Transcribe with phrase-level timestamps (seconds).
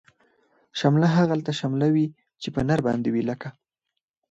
[0.79, 2.07] شمله هغلته شمله وی،
[2.41, 3.49] چه په نرباندی وی لکه